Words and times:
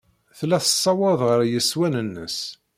Tella 0.37 0.57
tessawaḍ 0.63 1.19
ɣer 1.29 1.39
yeswan-nnes. 1.51 2.37